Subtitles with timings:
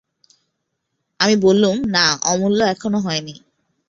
[1.19, 3.35] আমি বললুম, না অমূল্য, এখনো হয় নি।